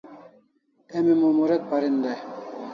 Emi 0.97 1.13
Mumuret 1.21 1.61
parin 1.69 1.95
dai 2.03 2.19